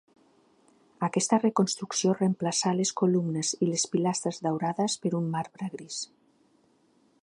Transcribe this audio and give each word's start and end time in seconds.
Aquesta 1.07 1.39
reconstrucció 1.41 2.15
reemplaçà 2.21 2.73
les 2.79 2.93
columnes 3.03 3.53
i 3.67 3.71
les 3.71 3.87
pilastres 3.95 4.43
daurades 4.47 5.01
per 5.05 5.17
un 5.23 5.33
marbre 5.39 5.73
gris. 5.77 6.05